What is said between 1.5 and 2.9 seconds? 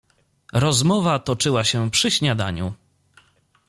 się przy śniadaniu."